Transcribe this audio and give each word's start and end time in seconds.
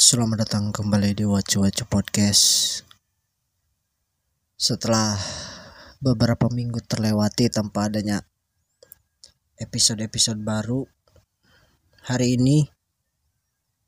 Selamat 0.00 0.48
datang 0.48 0.72
kembali 0.72 1.12
di 1.12 1.28
Wacu 1.28 1.60
Wacu 1.60 1.84
Podcast. 1.84 2.80
Setelah 4.56 5.20
beberapa 6.00 6.48
minggu 6.48 6.80
terlewati 6.88 7.52
tanpa 7.52 7.92
adanya 7.92 8.24
episode-episode 9.60 10.40
baru, 10.40 10.88
hari 12.08 12.40
ini 12.40 12.64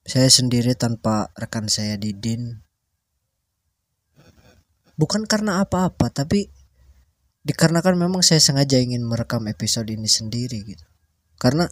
saya 0.05 0.29
sendiri 0.29 0.77
tanpa 0.77 1.33
rekan 1.33 1.73
saya 1.73 1.97
Didin. 1.97 2.61
Bukan 5.01 5.25
karena 5.25 5.65
apa-apa, 5.65 6.13
tapi 6.13 6.53
dikarenakan 7.41 7.97
memang 7.97 8.21
saya 8.21 8.45
sengaja 8.45 8.77
ingin 8.77 9.01
merekam 9.01 9.49
episode 9.49 9.89
ini 9.89 10.13
sendiri 10.13 10.61
gitu. 10.61 10.85
Karena 11.41 11.65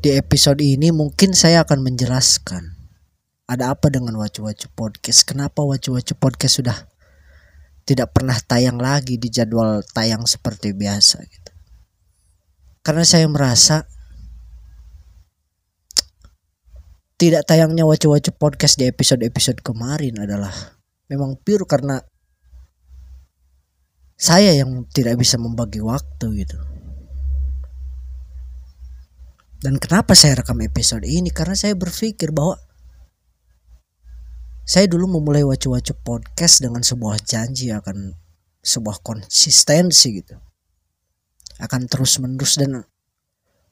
di 0.00 0.12
episode 0.12 0.60
ini 0.60 0.92
mungkin 0.92 1.32
saya 1.32 1.64
akan 1.64 1.80
menjelaskan 1.80 2.76
ada 3.46 3.72
apa 3.72 3.88
dengan 3.88 4.18
Wacu 4.18 4.44
Wacu 4.44 4.68
Podcast. 4.74 5.24
Kenapa 5.24 5.62
Wacu 5.62 5.94
Wacu 5.94 6.18
Podcast 6.18 6.60
sudah 6.60 6.78
tidak 7.86 8.10
pernah 8.12 8.34
tayang 8.42 8.76
lagi 8.82 9.16
di 9.16 9.30
jadwal 9.30 9.80
tayang 9.94 10.26
seperti 10.26 10.74
biasa 10.74 11.22
gitu. 11.22 11.52
Karena 12.82 13.06
saya 13.06 13.26
merasa 13.30 13.86
tidak 17.16 17.48
tayangnya 17.48 17.86
Wacu 17.86 18.12
Wacu 18.12 18.34
Podcast 18.34 18.76
di 18.76 18.90
episode-episode 18.90 19.62
kemarin 19.64 20.20
adalah 20.20 20.52
memang 21.08 21.38
pure 21.40 21.64
karena 21.64 22.02
saya 24.18 24.52
yang 24.52 24.84
tidak 24.90 25.16
bisa 25.16 25.40
membagi 25.40 25.80
waktu 25.80 26.44
gitu. 26.44 26.75
Dan 29.56 29.80
kenapa 29.80 30.12
saya 30.12 30.44
rekam 30.44 30.60
episode 30.60 31.08
ini? 31.08 31.32
Karena 31.32 31.56
saya 31.56 31.72
berpikir 31.72 32.28
bahwa 32.28 32.60
saya 34.66 34.84
dulu 34.90 35.16
memulai 35.16 35.46
wacu-wacu 35.46 35.96
podcast 36.04 36.60
dengan 36.60 36.82
sebuah 36.82 37.22
janji 37.22 37.72
akan 37.72 38.12
sebuah 38.60 39.00
konsistensi 39.00 40.20
gitu. 40.20 40.36
Akan 41.62 41.88
terus 41.88 42.20
menerus 42.20 42.60
dan 42.60 42.84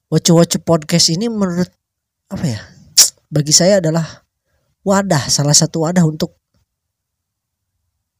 wacu-wacu 0.08 0.62
podcast 0.62 1.12
ini 1.12 1.28
menurut 1.28 1.68
apa 2.30 2.44
ya? 2.46 2.60
Bagi 3.28 3.50
saya 3.50 3.82
adalah 3.82 4.24
wadah, 4.86 5.28
salah 5.28 5.52
satu 5.52 5.84
wadah 5.84 6.06
untuk 6.06 6.38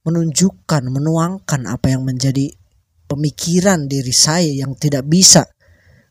menunjukkan, 0.05 0.91
menuangkan 0.93 1.65
apa 1.65 1.95
yang 1.95 2.05
menjadi 2.05 2.53
pemikiran 3.09 3.89
diri 3.89 4.13
saya 4.13 4.51
yang 4.53 4.77
tidak 4.77 5.07
bisa 5.09 5.49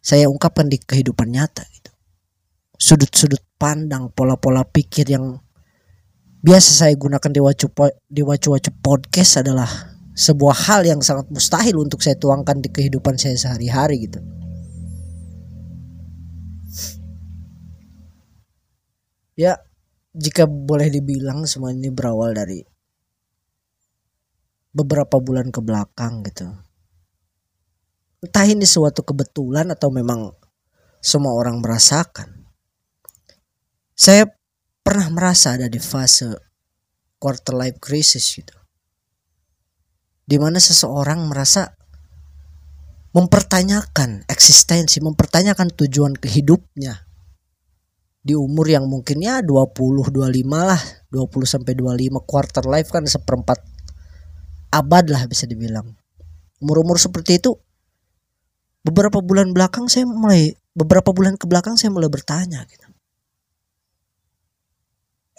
saya 0.03 0.27
ungkapkan 0.27 0.67
di 0.67 0.75
kehidupan 0.83 1.31
nyata 1.31 1.63
gitu. 1.71 1.91
Sudut-sudut 2.75 3.39
pandang, 3.55 4.11
pola-pola 4.11 4.67
pikir 4.67 5.07
yang 5.07 5.39
biasa 6.43 6.83
saya 6.83 6.93
gunakan 6.99 7.31
di 7.31 7.39
wacu 7.39 7.71
di 8.11 8.19
wacu-wacu 8.19 8.71
podcast 8.83 9.39
adalah 9.39 9.95
sebuah 10.11 10.67
hal 10.67 10.83
yang 10.83 10.99
sangat 10.99 11.31
mustahil 11.31 11.79
untuk 11.79 12.03
saya 12.03 12.19
tuangkan 12.19 12.59
di 12.59 12.67
kehidupan 12.67 13.15
saya 13.15 13.39
sehari-hari 13.39 14.11
gitu. 14.11 14.19
Ya, 19.39 19.63
jika 20.11 20.45
boleh 20.45 20.91
dibilang 20.91 21.47
semua 21.47 21.71
ini 21.71 21.89
berawal 21.89 22.35
dari 22.35 22.61
beberapa 24.75 25.17
bulan 25.17 25.49
ke 25.49 25.63
belakang 25.63 26.21
gitu 26.27 26.62
Entah 28.23 28.47
ini 28.47 28.63
suatu 28.63 29.03
kebetulan 29.03 29.67
atau 29.75 29.91
memang 29.91 30.31
semua 31.03 31.35
orang 31.35 31.59
merasakan. 31.59 32.47
Saya 33.91 34.31
pernah 34.79 35.11
merasa 35.11 35.59
ada 35.59 35.67
di 35.67 35.75
fase 35.75 36.31
quarter 37.19 37.51
life 37.51 37.83
crisis 37.83 38.23
gitu. 38.31 38.55
Di 40.23 40.39
mana 40.39 40.55
seseorang 40.55 41.27
merasa 41.27 41.67
mempertanyakan 43.11 44.23
eksistensi, 44.31 45.03
mempertanyakan 45.03 45.75
tujuan 45.75 46.15
kehidupnya 46.15 47.03
di 48.23 48.39
umur 48.39 48.71
yang 48.71 48.87
mungkin 48.87 49.19
ya 49.19 49.43
20 49.43 50.15
25 50.15 50.15
lah 50.47 50.79
20 51.11 51.27
sampai 51.43 51.75
25 51.75 52.23
quarter 52.23 52.63
life 52.71 52.87
kan 52.87 53.03
seperempat 53.03 53.59
abad 54.71 55.05
lah 55.11 55.27
bisa 55.27 55.43
dibilang 55.43 55.91
umur-umur 56.63 56.95
seperti 56.95 57.43
itu 57.43 57.59
beberapa 58.83 59.23
bulan 59.23 59.55
belakang 59.55 59.87
saya 59.87 60.03
mulai 60.03 60.51
beberapa 60.75 61.15
bulan 61.15 61.39
ke 61.39 61.47
belakang 61.47 61.79
saya 61.79 61.89
mulai 61.89 62.11
bertanya 62.11 62.67
gitu. 62.67 62.87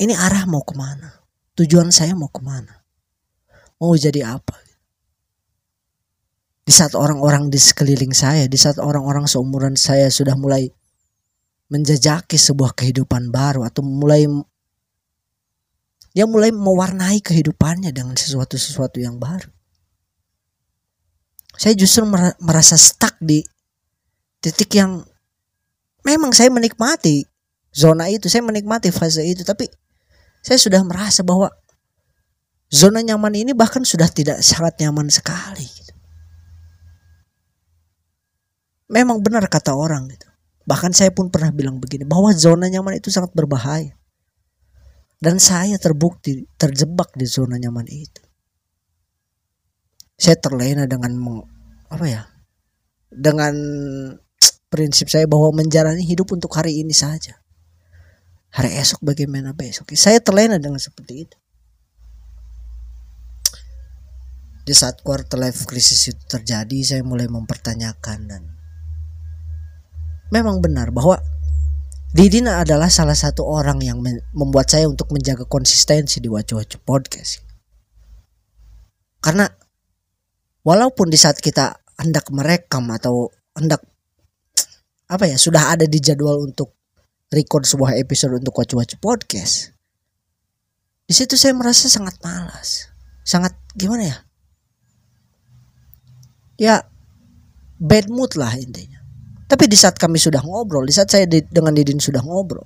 Ini 0.01 0.17
arah 0.19 0.49
mau 0.51 0.65
ke 0.67 0.75
mana? 0.75 1.23
Tujuan 1.55 1.95
saya 1.95 2.19
mau 2.19 2.27
ke 2.33 2.43
mana? 2.43 2.83
Mau 3.79 3.95
jadi 3.95 4.27
apa? 4.27 4.59
Di 6.65 6.73
saat 6.73 6.97
orang-orang 6.97 7.53
di 7.53 7.61
sekeliling 7.61 8.11
saya, 8.17 8.49
di 8.49 8.57
saat 8.57 8.81
orang-orang 8.81 9.29
seumuran 9.29 9.77
saya 9.77 10.09
sudah 10.09 10.35
mulai 10.35 10.67
menjajaki 11.69 12.41
sebuah 12.41 12.75
kehidupan 12.75 13.29
baru 13.29 13.69
atau 13.69 13.85
mulai 13.85 14.27
dia 16.15 16.25
mulai 16.31 16.55
mewarnai 16.55 17.19
kehidupannya 17.19 17.91
dengan 17.91 18.15
sesuatu-sesuatu 18.15 19.03
yang 19.03 19.19
baru 19.19 19.51
saya 21.55 21.75
justru 21.79 22.03
merasa 22.43 22.75
stuck 22.75 23.15
di 23.23 23.43
titik 24.43 24.75
yang 24.75 25.07
memang 26.03 26.35
saya 26.35 26.51
menikmati 26.51 27.25
zona 27.71 28.11
itu, 28.11 28.27
saya 28.27 28.43
menikmati 28.43 28.91
fase 28.91 29.23
itu, 29.23 29.47
tapi 29.47 29.71
saya 30.43 30.59
sudah 30.59 30.83
merasa 30.83 31.23
bahwa 31.23 31.49
zona 32.69 33.01
nyaman 33.01 33.33
ini 33.33 33.53
bahkan 33.55 33.87
sudah 33.87 34.11
tidak 34.11 34.43
sangat 34.43 34.77
nyaman 34.83 35.09
sekali. 35.09 35.65
Gitu. 35.65 35.95
Memang 38.91 39.23
benar 39.23 39.47
kata 39.49 39.73
orang 39.73 40.11
gitu. 40.11 40.29
Bahkan 40.65 40.93
saya 40.93 41.13
pun 41.13 41.29
pernah 41.29 41.53
bilang 41.55 41.79
begini 41.79 42.05
bahwa 42.05 42.35
zona 42.35 42.69
nyaman 42.69 42.99
itu 42.99 43.09
sangat 43.09 43.33
berbahaya. 43.33 43.95
Dan 45.23 45.41
saya 45.41 45.81
terbukti 45.81 46.45
terjebak 46.61 47.17
di 47.17 47.25
zona 47.25 47.57
nyaman 47.57 47.89
itu 47.89 48.34
saya 50.15 50.39
terlena 50.39 50.87
dengan 50.87 51.15
apa 51.91 52.07
ya 52.07 52.23
dengan 53.15 53.55
prinsip 54.71 55.07
saya 55.07 55.31
bahwa 55.31 55.55
menjalani 55.55 56.03
hidup 56.03 56.35
untuk 56.35 56.51
hari 56.59 56.83
ini 56.83 56.91
saja. 56.91 57.39
Hari 58.55 58.75
esok 58.75 59.03
bagaimana 59.03 59.55
besok? 59.55 59.91
Saya 59.95 60.19
terlena 60.23 60.59
dengan 60.59 60.79
seperti 60.79 61.27
itu. 61.27 61.37
Di 64.65 64.75
saat 64.75 65.03
quarter 65.03 65.39
life 65.39 65.67
crisis 65.67 66.11
itu 66.11 66.23
terjadi 66.27 66.79
saya 66.83 67.03
mulai 67.07 67.29
mempertanyakan 67.31 68.19
dan 68.27 68.43
memang 70.33 70.59
benar 70.65 70.91
bahwa 70.91 71.21
Didina 72.15 72.63
adalah 72.63 72.87
salah 72.95 73.19
satu 73.19 73.43
orang 73.43 73.83
yang 73.83 73.99
membuat 74.31 74.71
saya 74.71 74.87
untuk 74.87 75.11
menjaga 75.11 75.51
konsistensi 75.51 76.23
di 76.23 76.31
Wacu-Wacu 76.31 76.79
Podcast. 76.87 77.43
Karena 79.19 79.51
walaupun 80.65 81.13
di 81.13 81.21
saat 81.21 81.39
kita 81.39 81.77
hendak 82.01 82.27
merekam 82.35 82.89
atau 82.91 83.31
hendak 83.55 83.85
apa 85.07 85.29
ya 85.29 85.37
sudah 85.39 85.77
ada 85.77 85.87
di 85.87 86.01
jadwal 86.01 86.43
untuk 86.43 86.75
record 87.31 87.69
sebuah 87.69 87.95
episode 88.01 88.35
untuk 88.41 88.57
wacu-wacu 88.57 88.99
podcast 88.99 89.75
di 91.05 91.13
situ 91.13 91.37
saya 91.37 91.53
merasa 91.53 91.93
sangat 91.93 92.17
malas. 92.25 92.89
Sangat 93.25 93.53
gimana 93.77 94.09
ya? 94.09 94.19
Ya 96.57 96.75
bad 97.77 98.09
mood 98.09 98.33
lah 98.41 98.57
intinya. 98.57 99.05
Tapi 99.45 99.69
di 99.69 99.77
saat 99.77 100.01
kami 100.01 100.17
sudah 100.17 100.41
ngobrol 100.41 100.89
di 100.89 100.95
saat 100.97 101.13
saya 101.13 101.29
di, 101.29 101.45
dengan 101.45 101.77
Didin 101.77 102.01
sudah 102.01 102.25
ngobrol 102.25 102.65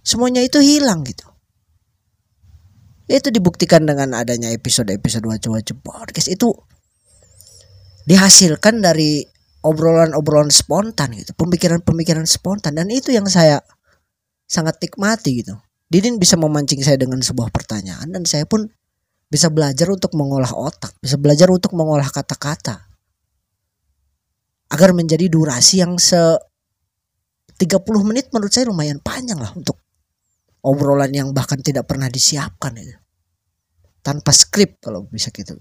semuanya 0.00 0.40
itu 0.40 0.58
hilang 0.64 1.04
gitu. 1.04 1.28
Itu 3.04 3.28
dibuktikan 3.28 3.84
dengan 3.84 4.16
adanya 4.16 4.48
episode-episode 4.56 5.28
wacu-wacu 5.28 5.76
podcast. 5.84 6.32
Itu 6.32 6.56
dihasilkan 8.06 8.82
dari 8.82 9.22
obrolan-obrolan 9.62 10.50
spontan 10.50 11.14
gitu, 11.14 11.32
pemikiran-pemikiran 11.38 12.26
spontan 12.26 12.74
dan 12.74 12.90
itu 12.90 13.14
yang 13.14 13.26
saya 13.30 13.62
sangat 14.50 14.78
nikmati 14.82 15.46
gitu. 15.46 15.54
Didin 15.86 16.18
bisa 16.18 16.34
memancing 16.40 16.82
saya 16.82 16.98
dengan 16.98 17.20
sebuah 17.20 17.52
pertanyaan 17.52 18.10
dan 18.10 18.26
saya 18.26 18.48
pun 18.48 18.66
bisa 19.28 19.48
belajar 19.48 19.88
untuk 19.88 20.12
mengolah 20.12 20.50
otak, 20.52 20.92
bisa 21.00 21.16
belajar 21.16 21.48
untuk 21.48 21.72
mengolah 21.72 22.08
kata-kata. 22.08 22.90
Agar 24.72 24.96
menjadi 24.96 25.28
durasi 25.28 25.84
yang 25.84 26.00
se 26.00 26.16
30 27.60 27.84
menit 28.08 28.32
menurut 28.32 28.50
saya 28.50 28.66
lumayan 28.66 28.98
panjang 28.98 29.38
lah 29.38 29.52
untuk 29.52 29.78
obrolan 30.64 31.12
yang 31.12 31.28
bahkan 31.30 31.60
tidak 31.60 31.86
pernah 31.86 32.08
disiapkan 32.08 32.74
itu. 32.80 32.96
Tanpa 34.02 34.34
skrip 34.34 34.82
kalau 34.82 35.06
bisa 35.06 35.30
gitu. 35.30 35.54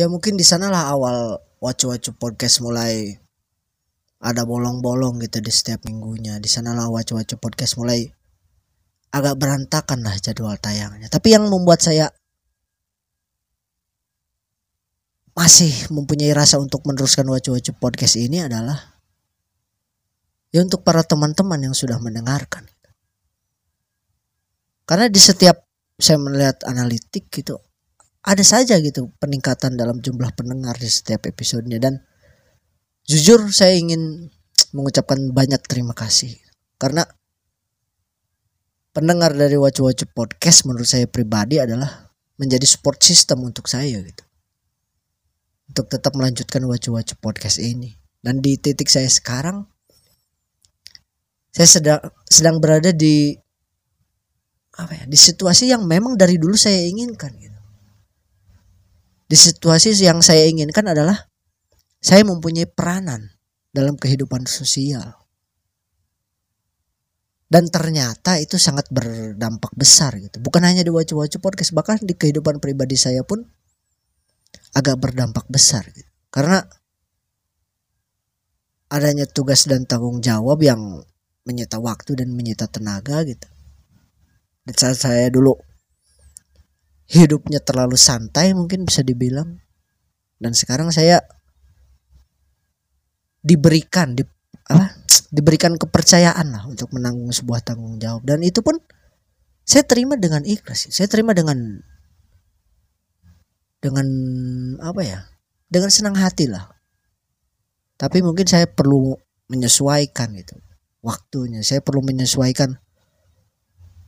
Ya 0.00 0.08
mungkin 0.08 0.40
di 0.40 0.44
sanalah 0.48 0.88
awal 0.88 1.44
wacu-wacu 1.60 2.16
podcast 2.16 2.64
mulai 2.64 3.20
ada 4.16 4.48
bolong-bolong 4.48 5.20
gitu 5.20 5.44
di 5.44 5.52
setiap 5.52 5.84
minggunya. 5.84 6.40
Di 6.40 6.48
sanalah 6.48 6.88
wacu-wacu 6.88 7.36
podcast 7.36 7.76
mulai 7.76 8.08
agak 9.12 9.36
berantakan 9.36 10.00
lah 10.00 10.16
jadwal 10.16 10.56
tayangnya. 10.56 11.12
Tapi 11.12 11.36
yang 11.36 11.44
membuat 11.52 11.84
saya 11.84 12.08
masih 15.36 15.92
mempunyai 15.92 16.32
rasa 16.32 16.56
untuk 16.56 16.80
meneruskan 16.88 17.28
wacu-wacu 17.28 17.76
podcast 17.76 18.16
ini 18.16 18.40
adalah 18.40 18.96
ya 20.48 20.64
untuk 20.64 20.80
para 20.80 21.04
teman-teman 21.04 21.60
yang 21.60 21.76
sudah 21.76 22.00
mendengarkan. 22.00 22.64
Karena 24.88 25.12
di 25.12 25.20
setiap 25.20 25.60
saya 26.00 26.16
melihat 26.16 26.64
analitik 26.64 27.28
gitu 27.28 27.60
ada 28.20 28.44
saja 28.44 28.76
gitu 28.80 29.08
peningkatan 29.16 29.80
dalam 29.80 30.04
jumlah 30.04 30.32
pendengar 30.36 30.76
di 30.76 30.88
setiap 30.88 31.24
episodenya. 31.24 31.80
Dan 31.80 32.04
jujur 33.08 33.48
saya 33.52 33.76
ingin 33.76 34.28
mengucapkan 34.76 35.32
banyak 35.32 35.60
terima 35.64 35.96
kasih. 35.96 36.36
Karena 36.76 37.04
pendengar 38.92 39.32
dari 39.32 39.56
Wacu-Wacu 39.56 40.12
Podcast 40.12 40.68
menurut 40.68 40.88
saya 40.88 41.08
pribadi 41.08 41.60
adalah 41.60 42.12
menjadi 42.36 42.64
support 42.68 43.00
system 43.00 43.44
untuk 43.44 43.68
saya 43.68 44.00
gitu. 44.00 44.24
Untuk 45.70 45.86
tetap 45.88 46.12
melanjutkan 46.12 46.60
Wacu-Wacu 46.64 47.16
Podcast 47.20 47.56
ini. 47.56 47.96
Dan 48.20 48.44
di 48.44 48.60
titik 48.60 48.92
saya 48.92 49.08
sekarang 49.08 49.64
saya 51.50 51.66
sedang 51.66 52.00
sedang 52.30 52.62
berada 52.62 52.94
di 52.94 53.34
apa 54.78 54.92
ya 54.94 55.04
di 55.10 55.18
situasi 55.18 55.66
yang 55.66 55.82
memang 55.82 56.14
dari 56.14 56.38
dulu 56.38 56.54
saya 56.54 56.78
inginkan 56.86 57.34
gitu. 57.34 57.49
Di 59.30 59.38
situasi 59.38 59.94
yang 60.02 60.18
saya 60.18 60.42
inginkan 60.50 60.90
adalah 60.90 61.30
saya 62.02 62.26
mempunyai 62.26 62.66
peranan 62.66 63.30
dalam 63.70 63.94
kehidupan 63.94 64.50
sosial. 64.50 65.14
Dan 67.50 67.70
ternyata 67.70 68.42
itu 68.42 68.58
sangat 68.58 68.90
berdampak 68.90 69.70
besar 69.78 70.18
gitu. 70.18 70.42
Bukan 70.42 70.66
hanya 70.66 70.82
di 70.82 70.90
Wacu-Wacu 70.90 71.38
Podcast, 71.38 71.70
bahkan 71.74 72.02
di 72.02 72.14
kehidupan 72.14 72.58
pribadi 72.58 72.98
saya 72.98 73.22
pun 73.22 73.42
agak 74.74 74.98
berdampak 74.98 75.46
besar 75.46 75.86
gitu. 75.94 76.10
Karena 76.30 76.62
adanya 78.90 79.26
tugas 79.30 79.70
dan 79.70 79.86
tanggung 79.86 80.18
jawab 80.18 80.58
yang 80.62 81.06
menyita 81.46 81.78
waktu 81.78 82.18
dan 82.18 82.34
menyita 82.34 82.66
tenaga 82.66 83.22
gitu 83.22 83.46
di 84.66 84.72
saat 84.76 84.98
saya 84.98 85.26
dulu 85.32 85.56
hidupnya 87.10 87.58
terlalu 87.58 87.98
santai 87.98 88.54
mungkin 88.54 88.86
bisa 88.86 89.02
dibilang. 89.02 89.58
Dan 90.40 90.54
sekarang 90.56 90.94
saya 90.94 91.20
diberikan 93.42 94.14
di 94.14 94.24
apa 94.70 94.94
diberikan 95.34 95.74
kepercayaan 95.74 96.54
lah 96.54 96.62
untuk 96.70 96.94
menanggung 96.94 97.34
sebuah 97.34 97.66
tanggung 97.66 97.98
jawab. 97.98 98.22
Dan 98.22 98.46
itu 98.46 98.62
pun 98.62 98.78
saya 99.66 99.84
terima 99.84 100.16
dengan 100.16 100.42
ikhlas 100.46 100.88
saya 100.90 101.06
terima 101.06 101.36
dengan 101.36 101.82
dengan 103.82 104.06
apa 104.80 105.02
ya 105.02 105.20
dengan 105.66 105.90
senang 105.90 106.16
hati 106.16 106.46
lah. 106.46 106.70
Tapi 108.00 108.24
mungkin 108.24 108.48
saya 108.48 108.64
perlu 108.64 109.12
menyesuaikan 109.52 110.32
itu 110.38 110.56
waktunya. 111.04 111.60
Saya 111.60 111.84
perlu 111.84 112.00
menyesuaikan 112.00 112.80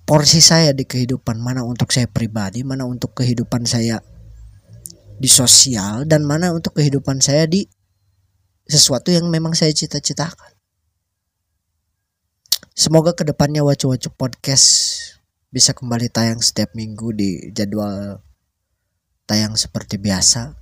porsi 0.02 0.43
saya 0.43 0.75
di 0.75 0.84
kehidupan 0.84 1.38
mana 1.38 1.62
untuk 1.62 1.94
saya 1.94 2.10
pribadi 2.10 2.66
mana 2.66 2.84
untuk 2.84 3.14
kehidupan 3.16 3.64
saya 3.64 4.02
di 5.22 5.31
sosial 5.31 6.02
dan 6.02 6.26
mana 6.26 6.50
untuk 6.50 6.75
kehidupan 6.75 7.22
saya 7.22 7.46
di 7.46 7.70
sesuatu 8.66 9.14
yang 9.14 9.31
memang 9.31 9.54
saya 9.54 9.70
cita-citakan. 9.70 10.58
Semoga 12.72 13.14
ke 13.14 13.22
depannya 13.22 13.62
wacu-wacu 13.62 14.10
podcast 14.16 14.66
bisa 15.52 15.76
kembali 15.76 16.08
tayang 16.08 16.40
setiap 16.40 16.72
minggu 16.72 17.12
di 17.12 17.52
jadwal 17.52 18.25
tayang 19.28 19.55
seperti 19.55 20.00
biasa 20.00 20.56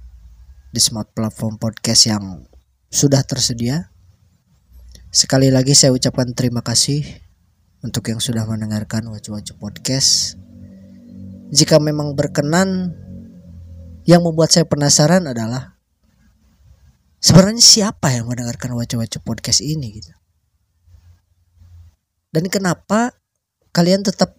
di 0.74 0.80
smart 0.82 1.14
platform 1.14 1.56
podcast 1.56 2.10
yang 2.10 2.44
sudah 2.90 3.22
tersedia. 3.24 3.94
Sekali 5.14 5.48
lagi 5.48 5.72
saya 5.72 5.94
ucapkan 5.94 6.34
terima 6.34 6.60
kasih 6.60 7.29
untuk 7.80 8.08
yang 8.12 8.20
sudah 8.20 8.44
mendengarkan 8.44 9.08
Wacu-Wacu 9.08 9.56
Podcast. 9.56 10.36
Jika 11.50 11.80
memang 11.80 12.12
berkenan, 12.14 12.94
yang 14.08 14.24
membuat 14.24 14.52
saya 14.52 14.64
penasaran 14.64 15.28
adalah 15.28 15.76
sebenarnya 17.20 17.62
siapa 17.62 18.12
yang 18.12 18.28
mendengarkan 18.28 18.76
Wacu-Wacu 18.76 19.20
Podcast 19.24 19.60
ini 19.64 20.00
gitu. 20.00 20.12
Dan 22.30 22.46
kenapa 22.46 23.16
kalian 23.74 24.06
tetap 24.06 24.38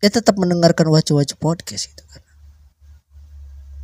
ya 0.00 0.10
tetap 0.12 0.36
mendengarkan 0.36 0.88
Wacu-Wacu 0.88 1.36
Podcast 1.36 1.92
gitu 1.92 2.04
kan. 2.08 2.22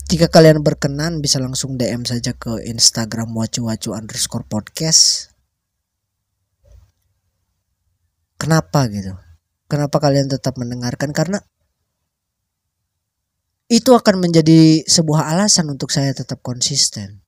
Jika 0.07 0.31
kalian 0.31 0.63
berkenan 0.63 1.19
bisa 1.19 1.43
langsung 1.43 1.75
DM 1.75 2.07
saja 2.07 2.31
ke 2.31 2.63
Instagram 2.63 3.35
wacu-wacu 3.35 3.91
underscore 3.91 4.47
podcast 4.47 5.35
Kenapa 8.37 8.87
gitu? 8.93 9.17
Kenapa 9.67 9.97
kalian 9.99 10.31
tetap 10.31 10.55
mendengarkan? 10.61 11.11
Karena 11.11 11.41
itu 13.67 13.91
akan 13.91 14.23
menjadi 14.23 14.87
sebuah 14.87 15.35
alasan 15.35 15.67
untuk 15.75 15.91
saya 15.91 16.15
tetap 16.15 16.39
konsisten 16.39 17.27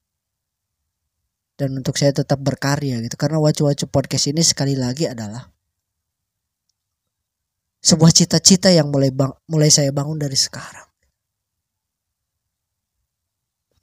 dan 1.58 1.74
untuk 1.74 1.98
saya 1.98 2.14
tetap 2.14 2.38
berkarya 2.38 3.02
gitu 3.02 3.18
karena 3.18 3.42
wacu-wacu 3.42 3.90
podcast 3.90 4.30
ini 4.30 4.46
sekali 4.46 4.78
lagi 4.78 5.10
adalah 5.10 5.50
sebuah 7.82 8.14
cita-cita 8.14 8.70
yang 8.70 8.90
mulai 8.94 9.10
bang, 9.10 9.34
mulai 9.50 9.70
saya 9.70 9.90
bangun 9.90 10.18
dari 10.18 10.38
sekarang. 10.38 10.86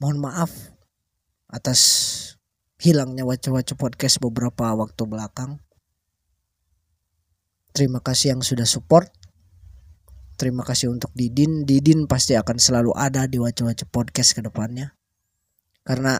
Mohon 0.00 0.18
maaf 0.28 0.52
atas 1.48 1.80
hilangnya 2.80 3.24
wacu-wacu 3.24 3.76
podcast 3.76 4.20
beberapa 4.20 4.72
waktu 4.76 5.02
belakang. 5.08 5.60
Terima 7.76 8.00
kasih 8.00 8.32
yang 8.32 8.40
sudah 8.40 8.64
support. 8.64 9.12
Terima 10.40 10.64
kasih 10.64 10.88
untuk 10.88 11.12
Didin. 11.12 11.68
Didin 11.68 12.08
pasti 12.08 12.32
akan 12.32 12.56
selalu 12.56 12.96
ada 12.96 13.28
di 13.28 13.36
wajah-wajah 13.36 13.84
podcast 13.92 14.32
ke 14.32 14.40
depannya. 14.40 14.96
Karena 15.84 16.16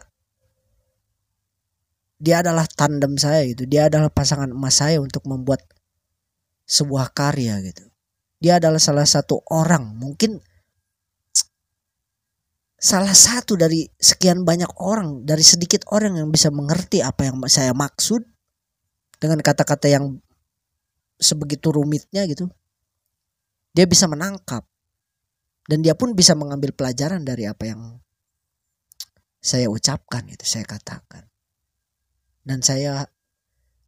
dia 2.21 2.45
adalah 2.45 2.69
tandem 2.69 3.17
saya 3.17 3.41
gitu. 3.49 3.65
Dia 3.65 3.89
adalah 3.89 4.13
pasangan 4.13 4.53
emas 4.53 4.77
saya 4.77 5.01
untuk 5.01 5.25
membuat 5.25 5.65
sebuah 6.69 7.09
karya 7.17 7.57
gitu. 7.65 7.89
Dia 8.37 8.61
adalah 8.61 8.77
salah 8.77 9.09
satu 9.09 9.41
orang, 9.49 9.97
mungkin 9.97 10.37
salah 12.77 13.17
satu 13.17 13.57
dari 13.57 13.89
sekian 13.97 14.45
banyak 14.45 14.69
orang, 14.77 15.25
dari 15.25 15.41
sedikit 15.41 15.89
orang 15.89 16.21
yang 16.21 16.29
bisa 16.29 16.53
mengerti 16.53 17.01
apa 17.01 17.25
yang 17.25 17.41
saya 17.49 17.73
maksud 17.73 18.21
dengan 19.17 19.41
kata-kata 19.41 19.89
yang 19.89 20.21
sebegitu 21.17 21.73
rumitnya 21.73 22.25
gitu 22.29 22.49
dia 23.77 23.85
bisa 23.85 24.09
menangkap. 24.09 24.65
Dan 25.69 25.85
dia 25.85 25.93
pun 25.93 26.17
bisa 26.17 26.33
mengambil 26.33 26.73
pelajaran 26.73 27.21
dari 27.21 27.45
apa 27.45 27.69
yang 27.69 28.01
saya 29.37 29.69
ucapkan 29.69 30.25
itu 30.25 30.41
saya 30.49 30.65
katakan. 30.65 31.29
Dan 32.41 32.65
saya 32.65 33.05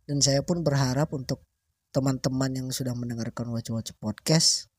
dan 0.05 0.21
saya 0.21 0.45
pun 0.45 0.61
berharap 0.61 1.09
untuk 1.09 1.41
teman-teman 1.89 2.53
yang 2.53 2.67
sudah 2.69 2.93
mendengarkan 2.93 3.49
wacu-wacu 3.49 3.97
podcast 3.97 4.69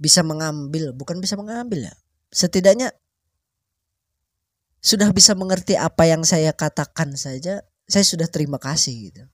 bisa 0.00 0.24
mengambil 0.24 0.96
bukan 0.96 1.20
bisa 1.20 1.36
mengambil 1.36 1.92
ya 1.92 1.94
setidaknya 2.32 2.90
sudah 4.80 5.12
bisa 5.12 5.36
mengerti 5.36 5.76
apa 5.76 6.08
yang 6.08 6.24
saya 6.24 6.56
katakan 6.56 7.14
saja 7.14 7.62
saya 7.86 8.04
sudah 8.06 8.28
terima 8.30 8.56
kasih 8.58 9.12
gitu. 9.12 9.24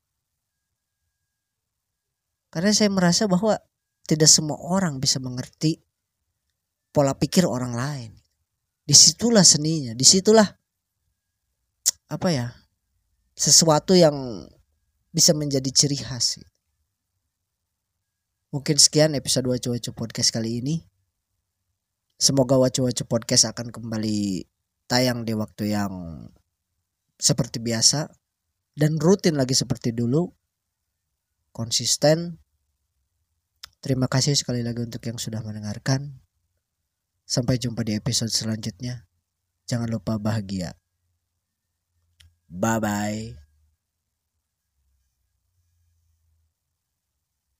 Karena 2.48 2.72
saya 2.72 2.88
merasa 2.88 3.28
bahwa 3.28 3.60
tidak 4.08 4.30
semua 4.32 4.56
orang 4.56 4.96
bisa 4.98 5.20
mengerti 5.20 5.84
pola 6.92 7.12
pikir 7.12 7.44
orang 7.44 7.76
lain. 7.76 8.12
Di 8.88 8.96
situlah 8.96 9.44
seninya, 9.44 9.92
di 9.92 10.00
situlah 10.00 10.48
apa 12.08 12.28
ya 12.32 12.48
sesuatu 13.36 13.92
yang 13.92 14.48
bisa 15.12 15.36
menjadi 15.36 15.68
ciri 15.68 16.00
khas. 16.00 16.40
Gitu. 16.40 16.50
Mungkin 18.48 18.80
sekian 18.80 19.12
episode 19.12 19.44
Wacu-Wacu 19.44 19.92
Podcast 19.92 20.32
kali 20.32 20.64
ini. 20.64 20.80
Semoga 22.16 22.56
Wacu-Wacu 22.56 23.04
Podcast 23.04 23.44
akan 23.52 23.68
kembali 23.68 24.48
tayang 24.88 25.28
di 25.28 25.36
waktu 25.36 25.76
yang 25.76 26.24
seperti 27.20 27.60
biasa 27.60 28.08
dan 28.78 28.94
rutin 29.02 29.34
lagi 29.34 29.58
seperti 29.58 29.90
dulu 29.90 30.30
konsisten. 31.50 32.38
Terima 33.82 34.06
kasih 34.06 34.38
sekali 34.38 34.62
lagi 34.62 34.86
untuk 34.86 35.02
yang 35.02 35.18
sudah 35.18 35.42
mendengarkan. 35.42 36.22
Sampai 37.26 37.58
jumpa 37.58 37.82
di 37.82 37.98
episode 37.98 38.30
selanjutnya. 38.30 39.10
Jangan 39.66 39.90
lupa 39.90 40.16
bahagia. 40.22 40.78
Bye 42.48 42.78
bye. 42.78 43.47